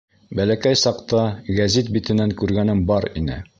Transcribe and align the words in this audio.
Бәләкәй 0.37 0.79
саҡта 0.83 1.21
гәзит 1.59 1.93
битенән 1.99 2.35
күргәнем 2.43 2.85
бар 2.91 3.11
ине. 3.23 3.41